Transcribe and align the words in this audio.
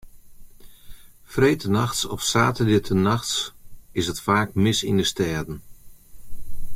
Freedtenachts 1.29 2.05
of 2.07 2.21
saterdeitenachts 2.29 3.39
is 3.99 4.05
it 4.11 4.23
faak 4.25 4.49
mis 4.63 4.79
yn 4.89 4.99
de 5.01 5.05
stêden. 5.11 5.57